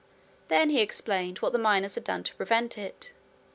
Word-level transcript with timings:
Then 0.47 0.71
he 0.71 0.79
explained 0.81 1.37
what 1.43 1.53
the 1.53 1.59
miners 1.59 1.93
had 1.93 2.03
done 2.05 2.23
to 2.23 2.33
prevent 2.33 2.75
it. 2.75 3.11